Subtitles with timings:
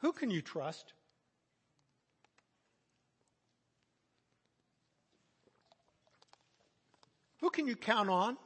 [0.00, 0.92] Who can you trust?
[7.40, 8.36] Who can you count on?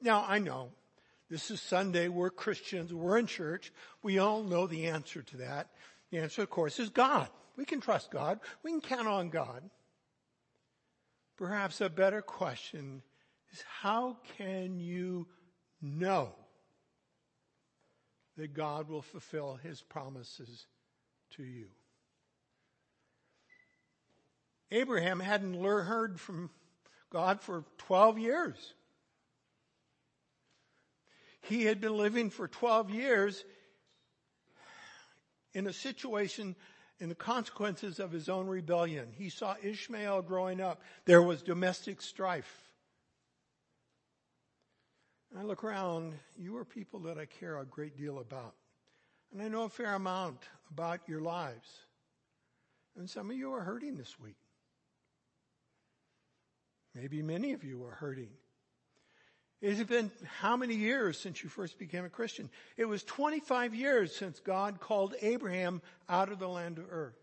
[0.00, 0.70] Now, I know
[1.30, 2.08] this is Sunday.
[2.08, 2.92] We're Christians.
[2.92, 3.72] We're in church.
[4.02, 5.68] We all know the answer to that.
[6.10, 7.28] The answer, of course, is God.
[7.56, 8.40] We can trust God.
[8.62, 9.62] We can count on God.
[11.36, 13.02] Perhaps a better question
[13.52, 15.26] is how can you
[15.80, 16.32] know
[18.36, 20.66] that God will fulfill his promises
[21.36, 21.66] to you?
[24.70, 26.50] Abraham hadn't heard from
[27.10, 28.74] God for 12 years.
[31.42, 33.44] He had been living for 12 years
[35.54, 36.56] in a situation
[36.98, 39.12] in the consequences of his own rebellion.
[39.16, 40.82] He saw Ishmael growing up.
[41.04, 42.65] There was domestic strife.
[45.34, 48.54] I look around, you are people that I care a great deal about.
[49.32, 51.68] And I know a fair amount about your lives.
[52.96, 54.36] And some of you are hurting this week.
[56.94, 58.30] Maybe many of you are hurting.
[59.60, 62.50] It has been how many years since you first became a Christian?
[62.76, 67.14] It was 25 years since God called Abraham out of the land of Ur.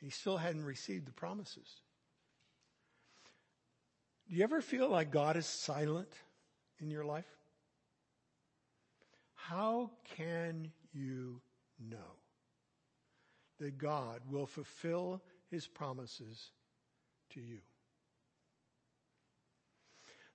[0.00, 1.68] He still hadn't received the promises.
[4.32, 6.08] Do you ever feel like God is silent
[6.80, 7.26] in your life?
[9.34, 11.42] How can you
[11.78, 12.16] know
[13.60, 16.50] that God will fulfill his promises
[17.34, 17.58] to you?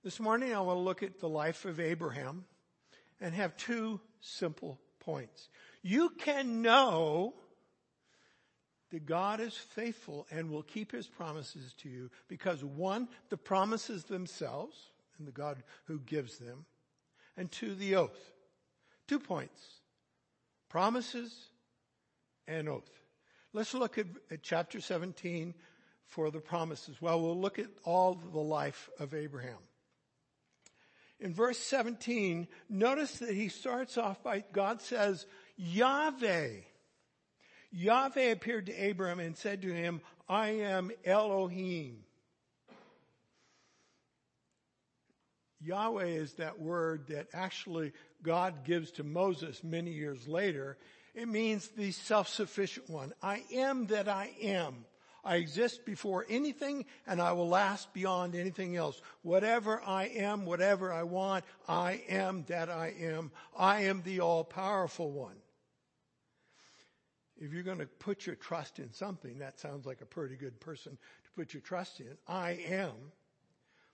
[0.04, 2.44] This morning I want to look at the life of Abraham
[3.20, 5.48] and have two simple points.
[5.82, 7.34] You can know
[8.90, 14.04] that God is faithful and will keep his promises to you because one, the promises
[14.04, 16.64] themselves and the God who gives them,
[17.36, 18.32] and two, the oath.
[19.06, 19.60] Two points.
[20.68, 21.34] Promises
[22.46, 22.90] and oath.
[23.52, 25.54] Let's look at, at chapter 17
[26.06, 27.00] for the promises.
[27.00, 29.58] Well, we'll look at all the life of Abraham
[31.20, 36.50] in verse 17, notice that he starts off by, God says, Yahweh.
[37.70, 42.04] Yahweh appeared to Abram and said to him, I am Elohim.
[45.60, 47.92] Yahweh is that word that actually
[48.22, 50.76] God gives to Moses many years later.
[51.14, 53.12] It means the self-sufficient one.
[53.22, 54.84] I am that I am.
[55.24, 59.00] I exist before anything and I will last beyond anything else.
[59.22, 63.32] Whatever I am, whatever I want, I am that I am.
[63.56, 65.36] I am the all powerful one.
[67.38, 70.58] If you're going to put your trust in something, that sounds like a pretty good
[70.60, 70.92] person
[71.24, 72.16] to put your trust in.
[72.26, 72.92] I am.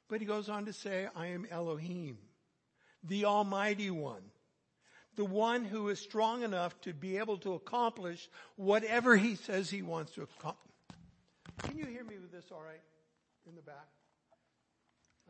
[0.09, 2.19] But he goes on to say, I am Elohim,
[3.03, 4.23] the Almighty One
[5.17, 9.83] the one who is strong enough to be able to accomplish whatever he says he
[9.83, 10.61] wants to accomplish.
[11.63, 12.83] Can you hear me with this all right
[13.49, 13.87] in the back?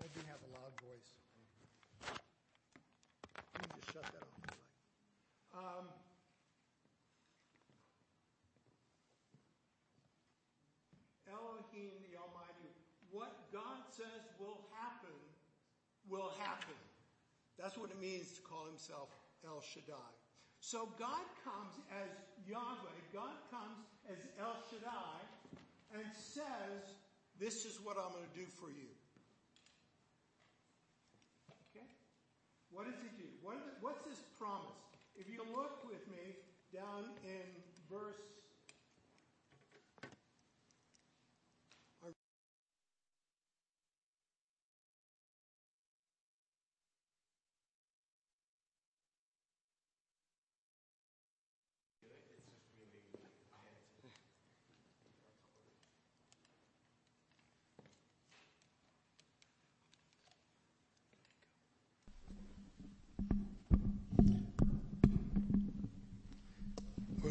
[0.02, 1.10] I do have a loud voice.
[3.54, 4.44] Let me just shut that off.
[5.54, 5.86] Um,
[11.30, 12.72] Elohim the Almighty,
[13.14, 15.14] what God says will happen,
[16.10, 16.74] will happen.
[17.54, 19.14] That's what it means to call himself
[19.46, 20.10] El Shaddai.
[20.58, 22.10] So God comes as
[22.42, 25.22] Yahweh, God comes as El Shaddai,
[25.94, 26.98] and says,
[27.38, 28.90] this is what I'm going to do for you.
[31.70, 31.86] Okay?
[32.74, 33.30] What does he do?
[33.42, 34.74] What, what's his promise?
[35.14, 36.34] If you look with me
[36.74, 37.46] down in
[37.86, 38.33] verse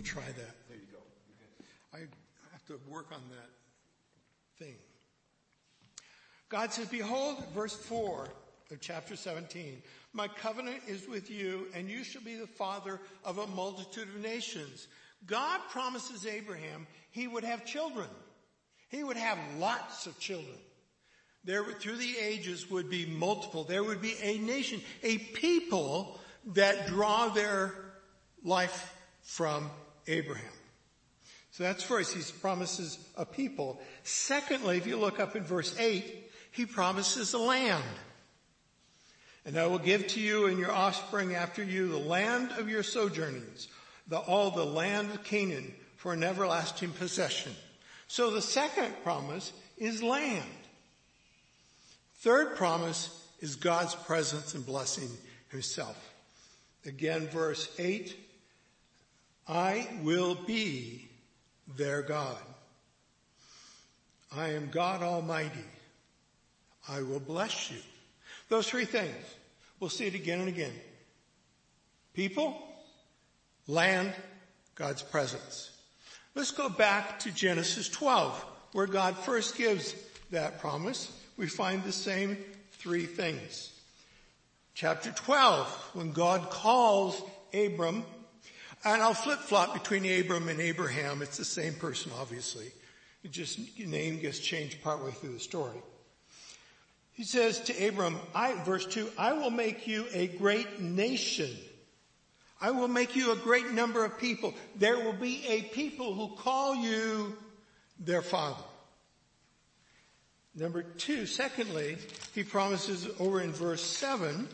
[0.04, 0.56] try that.
[0.68, 1.00] There you go.
[1.94, 2.00] I
[2.52, 4.76] have to work on that thing.
[6.50, 8.28] God says, behold, verse 4
[8.72, 9.82] of chapter 17,
[10.14, 14.22] my covenant is with you and you shall be the father of a multitude of
[14.22, 14.88] nations.
[15.26, 18.08] God promises Abraham he would have children.
[18.90, 20.58] He would have lots of children.
[21.44, 23.64] There through the ages would be multiple.
[23.64, 26.20] There would be a nation, a people
[26.54, 27.74] that draw their
[28.44, 29.70] life from
[30.08, 30.46] Abraham.
[31.52, 32.16] So that's first.
[32.16, 33.80] He promises a people.
[34.04, 37.84] Secondly, if you look up in verse 8, he promises a land.
[39.46, 42.82] And I will give to you and your offspring after you the land of your
[42.82, 43.68] sojournings,
[44.08, 47.52] the, all the land of Canaan for an everlasting possession.
[48.08, 50.44] So the second promise is land.
[52.18, 55.10] Third promise is God's presence and blessing
[55.50, 56.14] himself.
[56.86, 58.16] Again, verse 8,
[59.48, 61.10] I will be
[61.76, 62.38] their God.
[64.36, 65.66] I am God Almighty.
[66.88, 67.78] I will bless you.
[68.50, 69.16] Those three things.
[69.80, 70.74] We'll see it again and again.
[72.14, 72.56] People,
[73.68, 74.14] land,
[74.76, 75.72] God's presence.
[76.36, 79.96] Let's go back to Genesis 12, where God first gives
[80.32, 81.12] that promise.
[81.38, 82.38] We find the same
[82.72, 83.72] three things.
[84.74, 87.22] Chapter 12, when God calls
[87.54, 88.04] Abram,
[88.86, 91.22] and I'll flip flop between Abram and Abraham.
[91.22, 92.72] It's the same person, obviously.
[93.24, 95.82] It just, name gets changed partway through the story.
[97.14, 101.52] He says to Abram, I, verse 2, I will make you a great nation.
[102.60, 104.54] I will make you a great number of people.
[104.76, 107.38] There will be a people who call you
[108.00, 108.64] their father.
[110.56, 111.98] Number two, secondly,
[112.36, 114.48] he promises over in verse 7,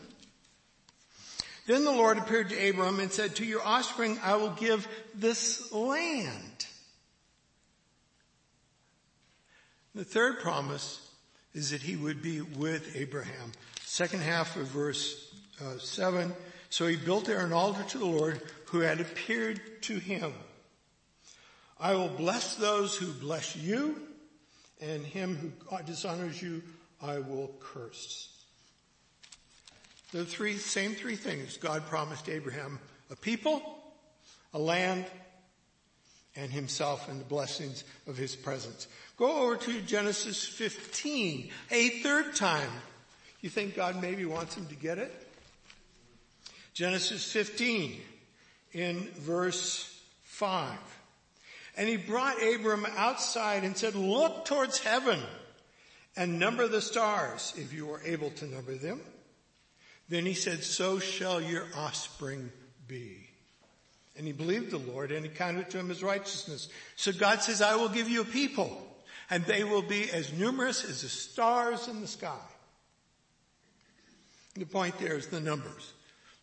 [1.70, 5.72] then the Lord appeared to Abram and said, to your offspring I will give this
[5.72, 6.66] land.
[9.94, 11.06] The third promise
[11.52, 13.52] is that he would be with Abraham.
[13.84, 16.32] Second half of verse uh, 7.
[16.70, 20.32] So he built there an altar to the Lord who had appeared to him.
[21.78, 24.00] I will bless those who bless you
[24.80, 25.36] and him
[25.68, 26.62] who dishonors you
[27.02, 28.39] I will curse.
[30.12, 32.78] The three, same three things God promised Abraham.
[33.10, 33.62] A people,
[34.52, 35.04] a land,
[36.36, 38.88] and himself and the blessings of his presence.
[39.16, 42.70] Go over to Genesis 15, a third time.
[43.40, 45.12] You think God maybe wants him to get it?
[46.74, 48.00] Genesis 15
[48.72, 50.78] in verse 5.
[51.76, 55.20] And he brought Abram outside and said, look towards heaven
[56.16, 59.00] and number the stars if you are able to number them.
[60.10, 62.50] Then he said, so shall your offspring
[62.88, 63.16] be.
[64.18, 66.68] And he believed the Lord and he counted to him as righteousness.
[66.96, 68.86] So God says, I will give you a people
[69.30, 72.36] and they will be as numerous as the stars in the sky.
[74.56, 75.92] The point there is the numbers.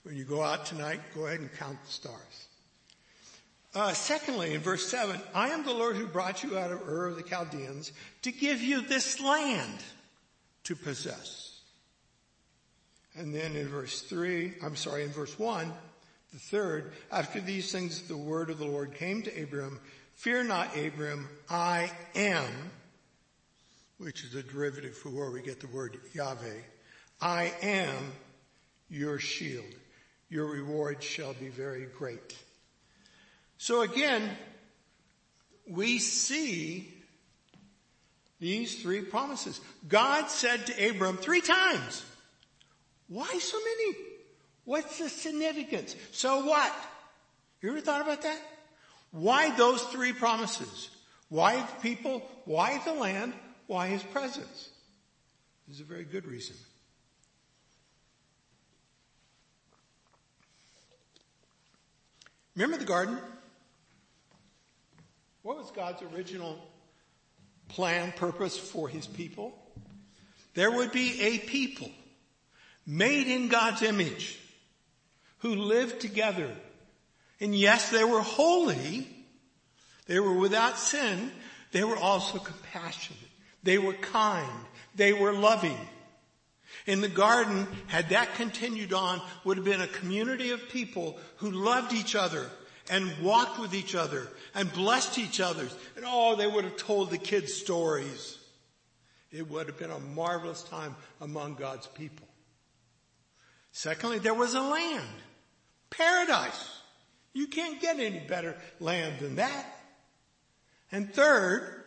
[0.03, 2.47] When you go out tonight, go ahead and count the stars.
[3.75, 7.07] Uh, secondly, in verse 7, I am the Lord who brought you out of Ur
[7.07, 7.91] of the Chaldeans
[8.21, 9.77] to give you this land
[10.63, 11.46] to possess.
[13.17, 15.73] And then in verse 3, I'm sorry, in verse 1,
[16.33, 19.79] the third, after these things the word of the Lord came to Abram,
[20.15, 22.51] fear not Abram, I am
[23.97, 26.61] which is a derivative for where we get the word Yahweh.
[27.19, 28.11] I am
[28.89, 29.65] your shield.
[30.29, 32.35] Your reward shall be very great.
[33.57, 34.29] So again,
[35.67, 36.93] we see
[38.39, 39.59] these three promises.
[39.87, 42.03] God said to Abram three times,
[43.07, 43.97] why so many?
[44.65, 45.95] What's the significance?
[46.11, 46.73] So what?
[47.61, 48.39] You ever thought about that?
[49.11, 50.89] Why those three promises?
[51.29, 52.21] Why the people?
[52.45, 53.33] Why the land?
[53.67, 54.69] Why his presence?
[55.67, 56.55] There's a very good reason.
[62.55, 63.19] Remember the garden?
[65.43, 66.57] What was God's original
[67.69, 69.57] plan, purpose for his people?
[70.55, 71.91] There would be a people
[72.87, 74.39] made in God's image
[75.39, 76.49] who lived together.
[77.39, 79.07] And yes, they were holy.
[80.07, 81.31] They were without sin.
[81.73, 83.19] They were also compassionate.
[83.61, 84.65] They were kind.
[84.95, 85.77] They were loving.
[86.85, 91.51] In the garden, had that continued on, would have been a community of people who
[91.51, 92.49] loved each other
[92.89, 95.67] and walked with each other and blessed each other.
[95.97, 98.37] And oh, they would have told the kids stories.
[99.31, 102.26] It would have been a marvelous time among God's people.
[103.77, 105.05] Secondly, there was a land.
[105.91, 106.79] Paradise.
[107.33, 109.65] You can't get any better land than that.
[110.91, 111.83] And third,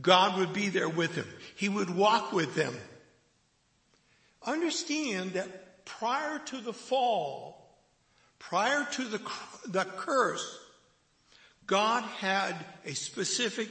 [0.00, 1.28] God would be there with them.
[1.54, 2.74] He would walk with them.
[4.46, 7.70] Understand that prior to the fall,
[8.38, 9.20] prior to the,
[9.66, 10.58] the curse,
[11.66, 13.68] God had a specific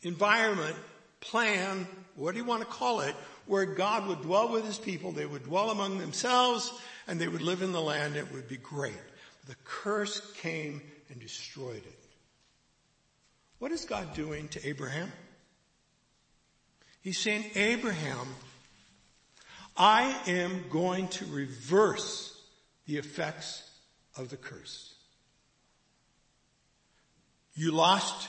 [0.00, 0.74] environment,
[1.20, 3.14] plan, what do you want to call it,
[3.46, 6.72] where God would dwell with his people, they would dwell among themselves,
[7.06, 8.94] and they would live in the land, it would be great.
[9.46, 11.98] The curse came and destroyed it.
[13.58, 15.10] What is God doing to Abraham?
[17.00, 18.28] He's saying, Abraham,
[19.76, 22.40] I am going to reverse
[22.86, 23.68] the effects
[24.16, 24.94] of the curse.
[27.54, 28.28] You lost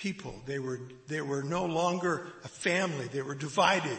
[0.00, 0.34] people.
[0.46, 3.06] They were, they were no longer a family.
[3.08, 3.98] They were divided.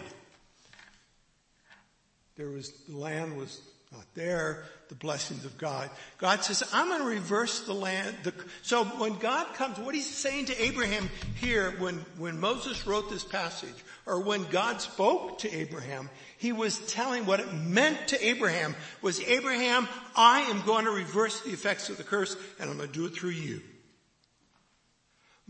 [2.36, 5.89] There was, the land was not there, the blessings of God.
[6.17, 8.15] God says, I'm going to reverse the land.
[8.24, 13.10] The, so when God comes, what he's saying to Abraham here, when, when Moses wrote
[13.10, 13.75] this passage,
[14.08, 19.20] or when God spoke to Abraham, he was telling what it meant to Abraham was,
[19.22, 22.93] Abraham, I am going to reverse the effects of the curse, and I'm going to
[22.93, 23.62] do it through you.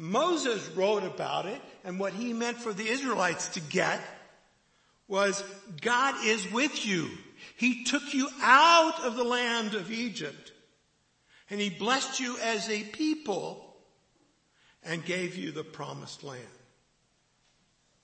[0.01, 4.01] Moses wrote about it, and what he meant for the Israelites to get
[5.07, 5.43] was,
[5.79, 7.07] God is with you.
[7.55, 10.51] He took you out of the land of Egypt
[11.51, 13.75] and he blessed you as a people
[14.83, 16.41] and gave you the promised land.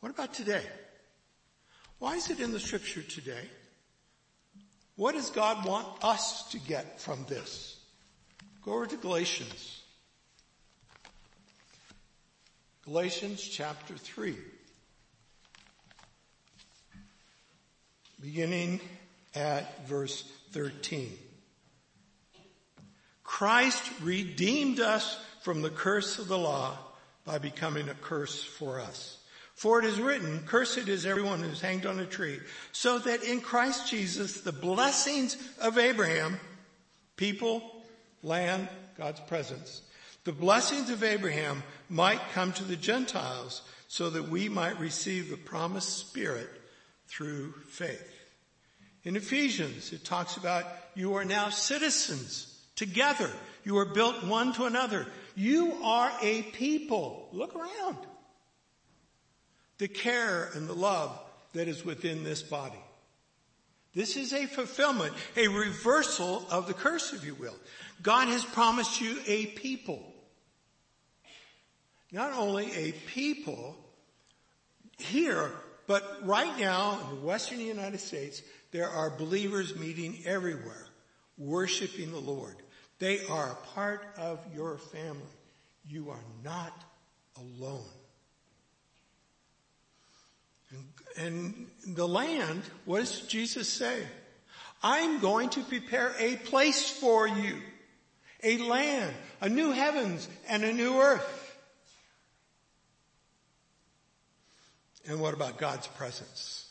[0.02, 0.64] What about today?
[1.98, 3.50] Why is it in the scripture today?
[4.98, 7.80] What does God want us to get from this?
[8.64, 9.82] Go over to Galatians.
[12.88, 14.34] Galatians chapter 3.
[18.22, 18.80] Beginning
[19.36, 21.12] at verse 13.
[23.26, 26.78] Christ redeemed us from the curse of the law
[27.26, 29.18] by becoming a curse for us.
[29.54, 32.40] For it is written, cursed is everyone who's hanged on a tree,
[32.72, 36.40] so that in Christ Jesus the blessings of Abraham,
[37.18, 37.84] people,
[38.24, 39.82] land, God's presence,
[40.28, 45.38] the blessings of Abraham might come to the Gentiles so that we might receive the
[45.38, 46.50] promised spirit
[47.08, 48.14] through faith.
[49.06, 50.66] In Ephesians, it talks about
[50.96, 53.32] you are now citizens together.
[53.64, 55.08] You are built one to another.
[55.34, 57.30] You are a people.
[57.32, 57.96] Look around.
[59.78, 61.18] The care and the love
[61.54, 62.84] that is within this body.
[63.96, 67.56] This is a fulfillment, a reversal of the curse, if you will.
[68.04, 70.16] God has promised you a people.
[72.12, 73.76] Not only a people
[74.98, 75.52] here,
[75.88, 80.88] but right now in the western United States, there are believers meeting everywhere,
[81.38, 82.56] worshiping the Lord.
[83.00, 85.22] They are a part of your family.
[85.88, 86.74] You are not
[87.38, 87.84] alone.
[90.72, 94.02] And, and the land, what does Jesus say?
[94.84, 97.58] I'm going to prepare a place for you.
[98.44, 101.37] A land, a new heavens and a new earth.
[105.08, 106.70] And what about God's presence?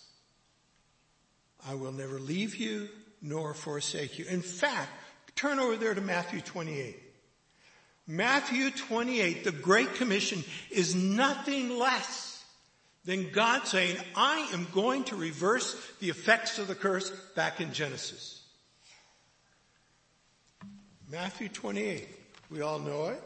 [1.66, 2.88] I will never leave you
[3.23, 4.26] nor forsake you.
[4.26, 4.90] In fact,
[5.35, 7.02] turn over there to Matthew 28.
[8.07, 12.45] Matthew 28, the Great Commission is nothing less
[13.05, 17.73] than God saying, I am going to reverse the effects of the curse back in
[17.73, 18.43] Genesis.
[21.11, 22.09] Matthew 28.
[22.50, 23.23] We all know it.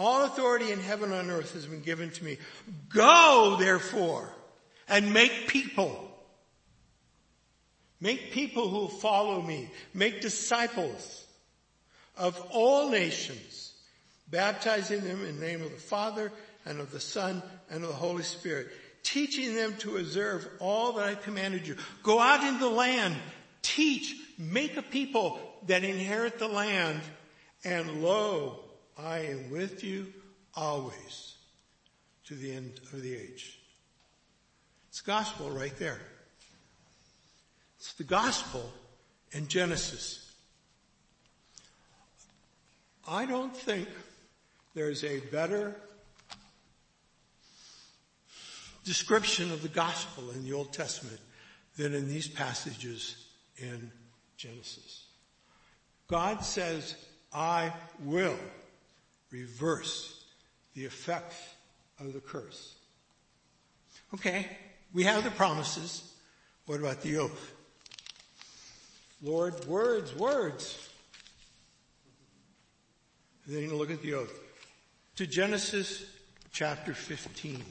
[0.00, 2.38] All authority in heaven and on earth has been given to me.
[2.88, 4.28] Go, therefore,
[4.88, 6.10] and make people
[8.00, 9.70] Make people who follow me.
[9.92, 11.26] Make disciples
[12.16, 13.72] of all nations,
[14.30, 16.32] baptizing them in the name of the Father
[16.64, 18.68] and of the Son and of the Holy Spirit,
[19.02, 21.76] teaching them to observe all that I commanded you.
[22.02, 23.16] Go out into the land,
[23.60, 27.00] teach, make a people that inherit the land,
[27.64, 28.60] and lo,
[29.06, 30.12] I am with you
[30.54, 31.34] always
[32.26, 33.58] to the end of the age.
[34.88, 36.00] It's gospel right there.
[37.78, 38.70] It's the gospel
[39.32, 40.32] in Genesis.
[43.08, 43.88] I don't think
[44.74, 45.74] there's a better
[48.84, 51.20] description of the gospel in the Old Testament
[51.76, 53.24] than in these passages
[53.56, 53.90] in
[54.36, 55.06] Genesis.
[56.08, 56.96] God says,
[57.32, 57.72] I
[58.04, 58.36] will
[59.30, 60.24] reverse
[60.74, 61.34] the effect
[61.98, 62.74] of the curse.
[64.14, 64.46] Okay,
[64.92, 66.14] we have the promises.
[66.66, 67.52] What about the oath?
[69.22, 70.88] Lord, words, words.
[73.46, 74.32] And then you look at the oath.
[75.16, 76.04] To Genesis
[76.52, 77.62] chapter 15.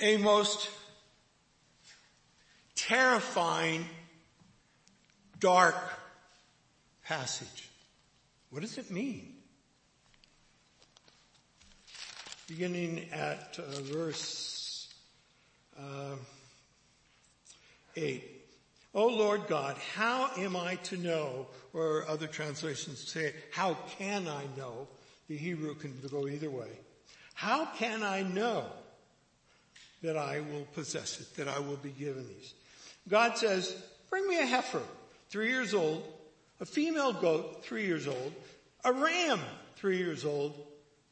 [0.00, 0.68] A most
[2.74, 3.86] terrifying,
[5.38, 5.76] dark
[7.04, 7.70] passage.
[8.54, 9.34] What does it mean?
[12.46, 14.94] Beginning at uh, verse
[15.76, 16.14] uh,
[17.96, 18.22] 8.
[18.94, 24.44] O Lord God, how am I to know, or other translations say, how can I
[24.56, 24.86] know?
[25.26, 26.70] The Hebrew can go either way.
[27.34, 28.66] How can I know
[30.04, 32.54] that I will possess it, that I will be given these.
[33.08, 33.74] God says,
[34.10, 34.82] bring me a heifer,
[35.28, 36.06] three years old,
[36.60, 38.32] a female goat, three years old,
[38.84, 39.40] a ram,
[39.76, 40.54] three years old,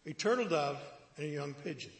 [0.06, 0.78] a turtle dove,
[1.16, 1.92] and a young pigeon.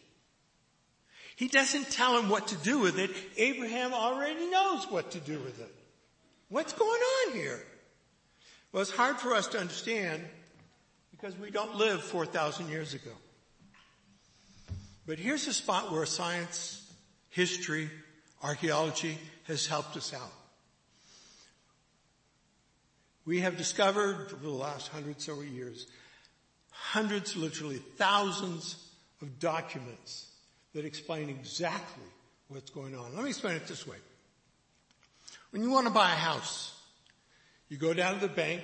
[1.37, 3.11] He doesn't tell him what to do with it.
[3.37, 5.75] Abraham already knows what to do with it.
[6.49, 7.63] What's going on here?
[8.73, 10.23] Well, it's hard for us to understand
[11.11, 13.11] because we don't live 4,000 years ago.
[15.07, 16.93] But here's a spot where science,
[17.31, 17.91] history,
[18.43, 20.33] archaeology has helped us out.
[23.25, 25.87] We have discovered over the last hundreds of years,
[26.71, 28.77] hundreds, literally thousands
[29.21, 30.29] of documents
[30.75, 32.05] that explain exactly
[32.49, 33.15] what's going on.
[33.15, 33.97] Let me explain it this way.
[35.51, 36.75] When you want to buy a house,
[37.69, 38.63] you go down to the bank,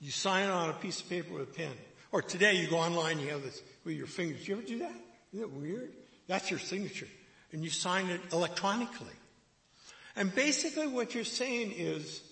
[0.00, 1.72] you sign on a piece of paper with a pen.
[2.12, 4.46] Or today you go online, you have this with your fingers.
[4.46, 4.92] You ever do that?
[5.32, 5.92] Isn't it weird?
[6.26, 7.08] That's your signature.
[7.52, 9.14] And you sign it electronically.
[10.14, 12.22] And basically what you're saying is,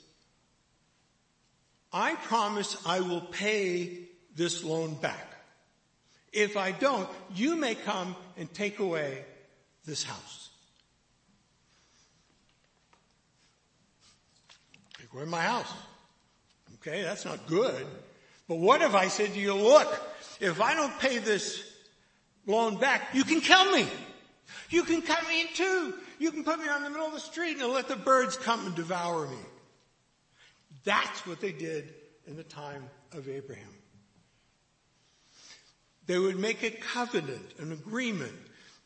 [1.92, 3.98] I promise I will pay
[4.36, 5.26] this loan back.
[6.32, 9.24] If I don't, you may come and take away
[9.84, 10.50] this house.
[14.98, 15.72] Take away my house.
[16.76, 17.86] Okay, that's not good.
[18.48, 19.88] But what if I said to you, look,
[20.40, 21.62] if I don't pay this
[22.46, 23.86] loan back, you can kill me.
[24.70, 25.94] You can cut me in two.
[26.18, 28.66] You can put me on the middle of the street and let the birds come
[28.66, 29.36] and devour me.
[30.84, 31.94] That's what they did
[32.26, 33.74] in the time of Abraham.
[36.06, 38.32] They would make a covenant, an agreement.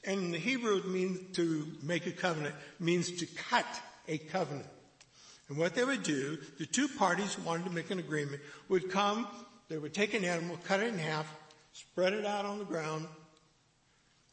[0.05, 3.67] And in the Hebrew it means to make a covenant means to cut
[4.09, 4.69] a covenant.
[5.49, 8.91] And what they would do, the two parties who wanted to make an agreement would
[8.91, 9.27] come,
[9.69, 11.27] they would take an animal, cut it in half,
[11.73, 13.07] spread it out on the ground,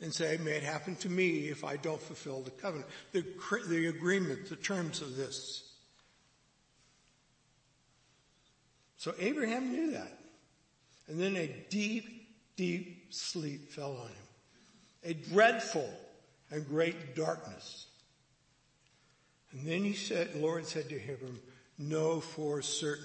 [0.01, 2.89] and say, may it happen to me if I don't fulfill the covenant.
[3.11, 3.23] The,
[3.67, 5.70] the agreement, the terms of this.
[9.01, 10.20] So Abraham knew that.
[11.07, 12.05] And then a deep
[12.55, 14.27] deep sleep fell on him.
[15.05, 15.90] A dreadful
[16.51, 17.87] and great darkness.
[19.53, 21.40] And then he said, the Lord said to him,
[21.79, 23.03] know for certain.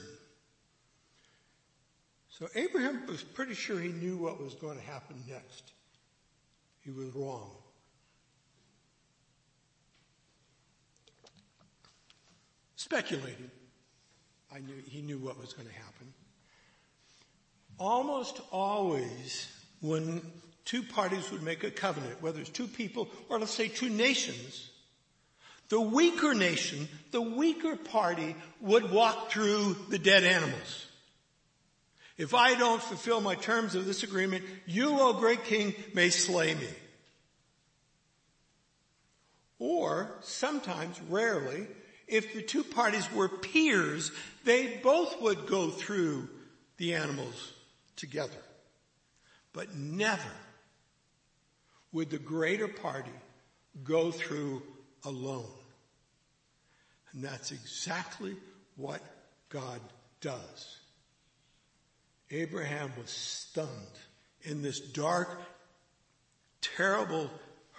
[2.28, 5.72] So Abraham was pretty sure he knew what was going to happen next.
[6.82, 7.52] He was wrong.
[12.76, 13.50] Speculated.
[14.54, 16.12] I knew, he knew what was going to happen
[17.78, 19.48] almost always
[19.80, 20.20] when
[20.64, 24.70] two parties would make a covenant, whether it's two people or let's say two nations,
[25.68, 30.86] the weaker nation, the weaker party would walk through the dead animals.
[32.16, 36.54] If I don't fulfill my terms of this agreement, you, O great king, may slay
[36.54, 36.68] me.
[39.58, 41.66] Or sometimes, rarely,
[42.06, 44.12] if the two parties were peers,
[44.44, 46.28] they both would go through
[46.76, 47.52] the animals
[47.96, 48.32] together.
[49.52, 50.22] But never
[51.92, 53.12] would the greater party
[53.82, 54.62] go through
[55.04, 55.48] alone.
[57.12, 58.36] And that's exactly
[58.76, 59.00] what
[59.48, 59.80] God
[60.20, 60.78] does.
[62.30, 63.68] Abraham was stunned
[64.42, 65.30] in this dark,
[66.60, 67.30] terrible,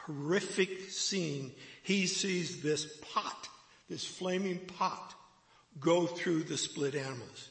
[0.05, 1.51] horrific scene.
[1.83, 3.46] He sees this pot,
[3.89, 5.13] this flaming pot,
[5.79, 7.49] go through the split animals.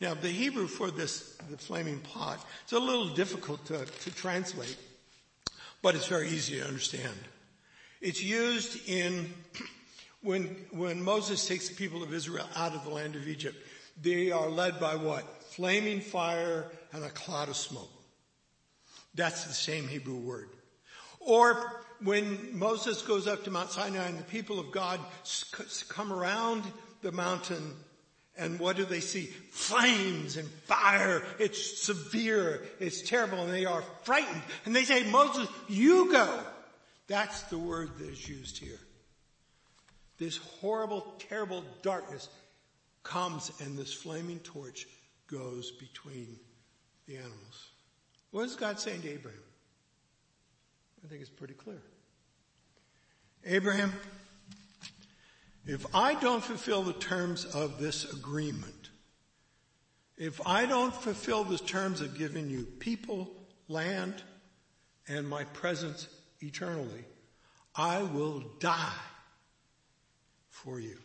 [0.00, 4.76] Now the Hebrew for this, the flaming pot, it's a little difficult to, to translate,
[5.82, 7.18] but it's very easy to understand.
[8.00, 9.32] It's used in,
[10.22, 13.56] when, when Moses takes the people of Israel out of the land of Egypt,
[14.00, 15.24] they are led by what?
[15.42, 17.90] Flaming fire and a cloud of smoke.
[19.14, 20.50] That's the same Hebrew word.
[21.28, 24.98] Or when Moses goes up to Mount Sinai and the people of God
[25.90, 26.62] come around
[27.02, 27.74] the mountain
[28.38, 29.26] and what do they see?
[29.50, 31.22] Flames and fire.
[31.38, 32.62] It's severe.
[32.80, 33.40] It's terrible.
[33.40, 34.42] And they are frightened.
[34.64, 36.40] And they say, Moses, you go.
[37.08, 38.78] That's the word that is used here.
[40.18, 42.28] This horrible, terrible darkness
[43.02, 44.86] comes and this flaming torch
[45.26, 46.38] goes between
[47.06, 47.68] the animals.
[48.30, 49.40] What is God saying to Abraham?
[51.04, 51.80] I think it's pretty clear.
[53.44, 53.92] Abraham,
[55.66, 58.90] if I don't fulfill the terms of this agreement,
[60.16, 63.30] if I don't fulfill the terms of giving you people,
[63.68, 64.22] land,
[65.06, 66.08] and my presence
[66.40, 67.04] eternally,
[67.74, 68.92] I will die
[70.50, 70.98] for you.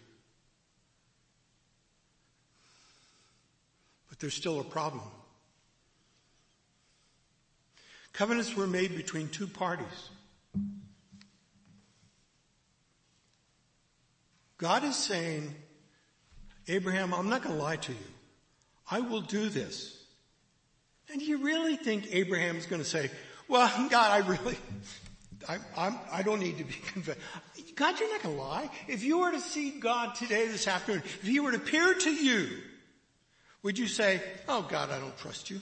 [4.10, 5.10] But there's still a problem.
[8.14, 10.10] Covenants were made between two parties.
[14.58, 15.54] God is saying,
[16.68, 17.98] Abraham, I'm not going to lie to you.
[18.90, 20.00] I will do this.
[21.12, 23.10] And do you really think Abraham is going to say,
[23.48, 24.58] well, God, I really,
[25.50, 27.20] I, I'm, I do not need to be convinced.
[27.76, 28.70] God, you're not going to lie.
[28.88, 32.12] If you were to see God today, this afternoon, if he were to appear to
[32.12, 32.50] you,
[33.64, 35.60] would you say, oh God, I don't trust you?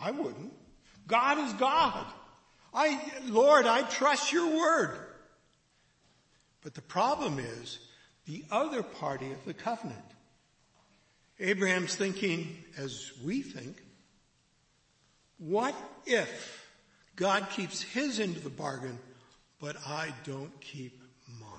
[0.00, 0.52] I wouldn't.
[1.06, 2.06] God is God.
[2.74, 4.98] I, Lord, I trust your word.
[6.62, 7.78] But the problem is
[8.26, 9.98] the other party of the covenant.
[11.38, 13.76] Abraham's thinking as we think,
[15.38, 15.74] what
[16.06, 16.66] if
[17.14, 18.98] God keeps his end of the bargain,
[19.60, 21.00] but I don't keep
[21.40, 21.50] mine?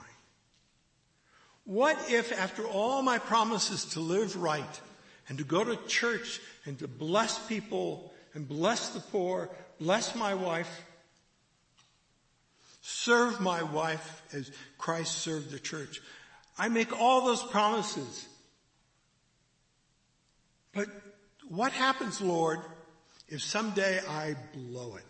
[1.63, 4.81] What if after all my promises to live right
[5.29, 10.33] and to go to church and to bless people and bless the poor, bless my
[10.33, 10.83] wife,
[12.81, 16.01] serve my wife as Christ served the church.
[16.57, 18.27] I make all those promises.
[20.73, 20.87] But
[21.49, 22.59] what happens, Lord,
[23.27, 25.03] if someday I blow it?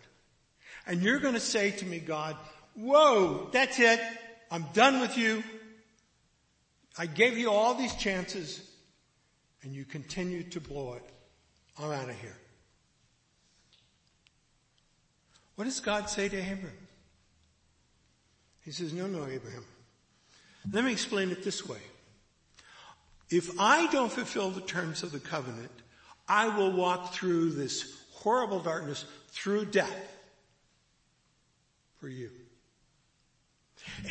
[0.86, 2.36] And you're going to say to me, God,
[2.74, 4.00] whoa, that's it.
[4.50, 5.42] I'm done with you.
[6.96, 8.68] I gave you all these chances
[9.62, 11.04] and you continue to blow it.
[11.78, 12.36] I'm out of here.
[15.58, 16.70] What does God say to Abraham?
[18.64, 19.64] He says, no, no, Abraham.
[20.70, 21.80] Let me explain it this way.
[23.28, 25.72] If I don't fulfill the terms of the covenant,
[26.28, 30.16] I will walk through this horrible darkness through death
[31.96, 32.30] for you.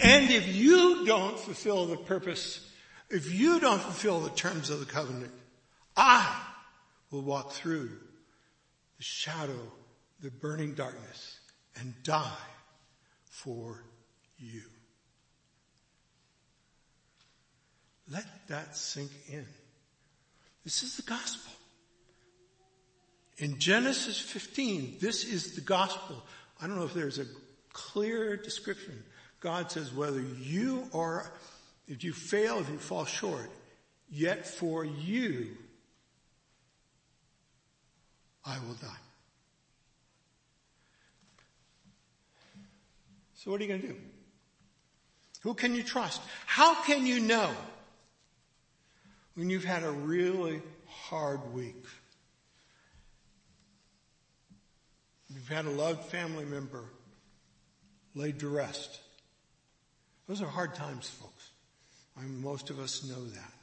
[0.04, 2.70] And if you don't fulfill the purpose,
[3.10, 5.32] if you don't fulfill the terms of the covenant,
[5.96, 6.30] I
[7.10, 7.88] will walk through
[8.98, 9.72] the shadow,
[10.20, 11.37] the burning darkness
[11.80, 12.32] and die
[13.26, 13.84] for
[14.40, 14.64] you.
[18.10, 19.46] Let that sink in.
[20.64, 21.52] This is the gospel.
[23.38, 26.24] In Genesis 15, this is the gospel.
[26.62, 27.26] I don't know if there's a
[27.72, 29.04] clear description.
[29.40, 31.32] God says whether you are,
[31.88, 33.52] if you fail, if you fall short,
[34.10, 35.56] yet for you,
[38.44, 39.07] I will die.
[43.48, 43.96] So what are you going to do?
[45.44, 46.22] Who can you trust?
[46.46, 47.50] How can you know
[49.36, 51.86] when you've had a really hard week?
[55.34, 56.84] You've had a loved family member
[58.16, 59.00] laid to rest.
[60.28, 61.52] Those are hard times, folks.
[62.18, 63.54] I mean, most of us know that.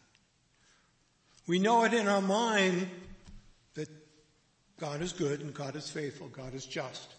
[1.46, 2.88] We know it in our mind
[3.74, 3.90] that
[4.80, 7.14] God is good and God is faithful, God is just.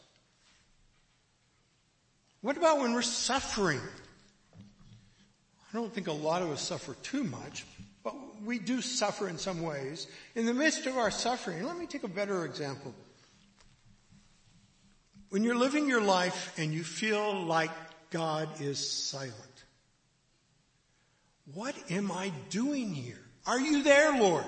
[2.45, 3.81] What about when we're suffering?
[4.53, 7.65] I don't think a lot of us suffer too much,
[8.03, 10.05] but we do suffer in some ways.
[10.35, 12.93] In the midst of our suffering, let me take a better example.
[15.29, 17.71] When you're living your life and you feel like
[18.11, 19.33] God is silent,
[21.51, 23.25] what am I doing here?
[23.47, 24.45] Are you there, Lord?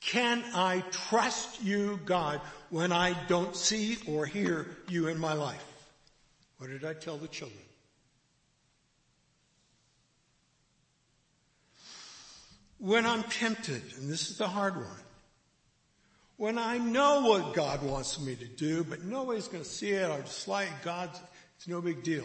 [0.00, 5.74] Can I trust you, God, when I don't see or hear you in my life?
[6.58, 7.60] What did I tell the children?
[12.78, 15.00] When I'm tempted, and this is the hard one,
[16.36, 20.10] when I know what God wants me to do, but nobody's going to see it,
[20.10, 21.18] or just like God's,
[21.56, 22.24] it's no big deal.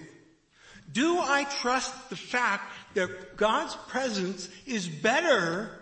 [0.91, 5.79] Do I trust the fact that God's presence is better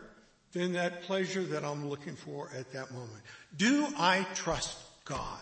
[0.52, 3.22] than that pleasure that I'm looking for at that moment?
[3.56, 5.40] Do I trust God?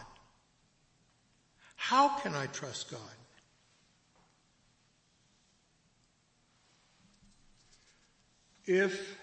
[1.87, 2.99] How can I trust God?
[8.65, 9.17] If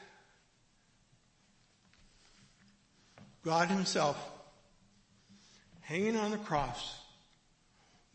[3.45, 4.17] God himself,
[5.83, 6.97] hanging on the cross,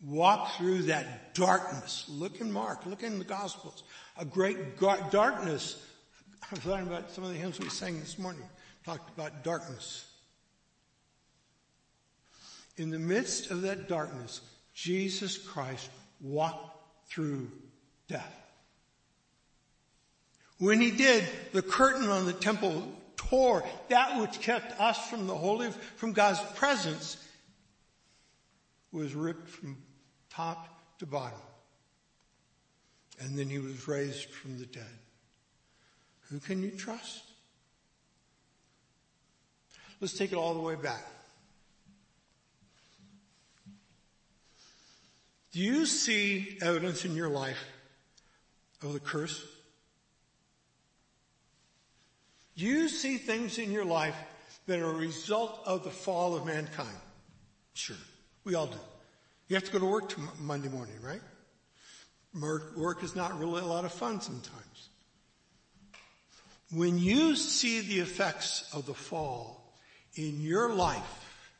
[0.04, 2.06] walked through that darkness.
[2.08, 3.84] Look in Mark, look in the Gospels.
[4.18, 5.86] A great darkness.
[6.42, 8.42] I was talking about some of the hymns we sang this morning,
[8.84, 10.09] talked about darkness.
[12.80, 14.40] In the midst of that darkness,
[14.72, 16.78] Jesus Christ walked
[17.10, 17.50] through
[18.08, 18.34] death.
[20.56, 23.64] When he did, the curtain on the temple tore.
[23.90, 27.22] That which kept us from the holy, from God's presence
[28.92, 29.76] was ripped from
[30.30, 30.66] top
[31.00, 31.38] to bottom.
[33.20, 34.86] And then he was raised from the dead.
[36.30, 37.24] Who can you trust?
[40.00, 41.04] Let's take it all the way back.
[45.52, 47.58] Do you see evidence in your life
[48.82, 49.44] of the curse?
[52.56, 54.14] Do you see things in your life
[54.66, 56.96] that are a result of the fall of mankind?
[57.74, 57.96] Sure.
[58.44, 58.76] We all do.
[59.48, 61.22] You have to go to work Monday morning, right?
[62.76, 64.88] Work is not really a lot of fun sometimes.
[66.72, 69.74] When you see the effects of the fall
[70.14, 71.52] in your life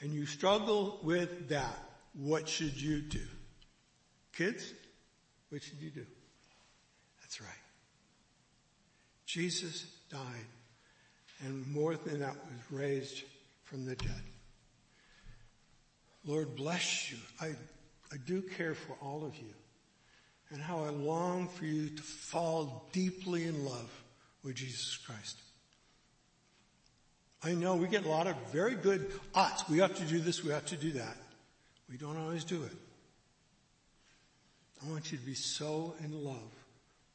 [0.00, 1.78] and you struggle with that,
[2.14, 3.20] what should you do?
[4.32, 4.72] Kids,
[5.50, 6.06] what should you do?
[7.20, 7.50] That's right.
[9.26, 10.46] Jesus died
[11.44, 13.24] and more than that was raised
[13.64, 14.22] from the dead.
[16.24, 17.18] Lord bless you.
[17.40, 17.48] I,
[18.12, 19.52] I do care for all of you
[20.50, 23.90] and how I long for you to fall deeply in love
[24.42, 25.38] with Jesus Christ.
[27.42, 29.68] I know we get a lot of very good oughts.
[29.68, 31.16] We have to do this, we have to do that.
[31.90, 32.72] We don't always do it.
[34.84, 36.52] I want you to be so in love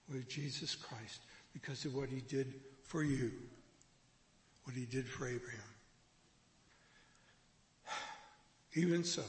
[0.10, 1.22] with Jesus Christ
[1.54, 2.54] because of what he did
[2.84, 3.32] for you,
[4.64, 5.60] what he did for Abraham.
[8.74, 9.24] Even so,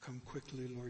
[0.00, 0.86] come quickly, Lord